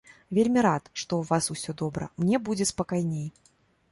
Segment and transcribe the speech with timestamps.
[0.35, 3.27] Вельмі рад, што ў вас усё добра, мне будзе спакайней.